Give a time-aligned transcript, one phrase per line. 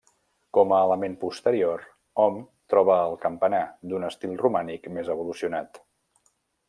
[0.57, 1.83] Com a element posterior,
[2.23, 2.39] hom
[2.75, 3.63] troba el campanar,
[3.93, 5.83] d'un estil romànic més evolucionat.